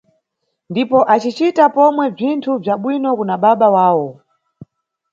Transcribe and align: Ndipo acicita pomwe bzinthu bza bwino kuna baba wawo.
Ndipo 0.71 0.97
acicita 1.13 1.63
pomwe 1.75 2.05
bzinthu 2.15 2.51
bza 2.61 2.75
bwino 2.81 3.09
kuna 3.17 3.35
baba 3.43 3.67
wawo. 3.75 4.09